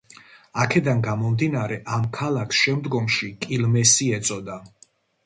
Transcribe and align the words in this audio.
აქედან 0.61 1.01
გამომდინარე, 1.07 1.77
ამ 1.97 2.07
ქალაქს 2.19 2.63
შემდგომში 2.63 3.29
კილმესი 3.45 4.09
ეწოდა. 4.19 4.57